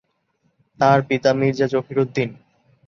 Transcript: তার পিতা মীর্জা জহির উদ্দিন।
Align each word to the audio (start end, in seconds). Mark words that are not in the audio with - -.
তার 0.79 0.99
পিতা 1.07 1.31
মীর্জা 1.39 1.67
জহির 1.73 1.97
উদ্দিন। 2.03 2.29